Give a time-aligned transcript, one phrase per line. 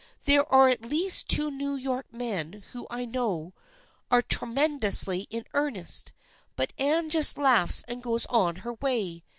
[0.25, 3.53] There are at least two New York men who I know
[4.09, 6.11] are tremendously in earnest,
[6.55, 9.23] but Anne just laughs and goes on her way.